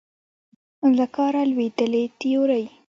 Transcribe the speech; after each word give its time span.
له 0.97 1.05
کاره 1.15 1.41
لوېدلې 1.51 2.03
تیورۍ 2.19 2.65